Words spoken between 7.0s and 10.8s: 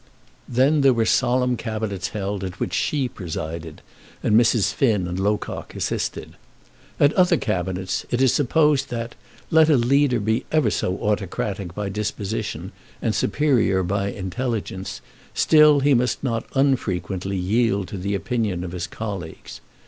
other cabinets it is supposed that, let a leader be ever